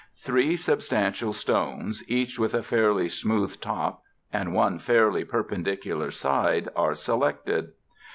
[0.17, 4.01] Three substantial stones, each with a fairly smooth top
[4.33, 7.73] and one fairly perpendicular side are selected.